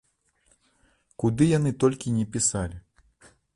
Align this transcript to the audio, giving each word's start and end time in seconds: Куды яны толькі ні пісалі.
Куды 1.25 1.43
яны 1.57 1.71
толькі 1.85 2.15
ні 2.17 2.25
пісалі. 2.37 2.77